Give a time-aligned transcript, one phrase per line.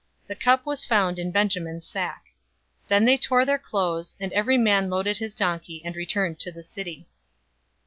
[0.25, 2.23] The cup was found in Benjamin's sack.
[2.85, 6.51] 044:013 Then they tore their clothes, and every man loaded his donkey, and returned to
[6.51, 7.07] the city.